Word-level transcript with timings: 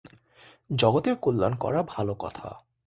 জগতের 0.75 1.15
কল্যাণ 1.15 1.53
করা 1.55 1.81
ভাল 1.87 2.07
কথা। 2.19 2.47